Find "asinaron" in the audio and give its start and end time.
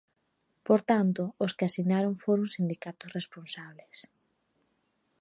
1.69-2.13